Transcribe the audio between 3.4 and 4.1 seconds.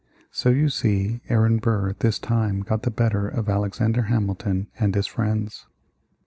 Alexander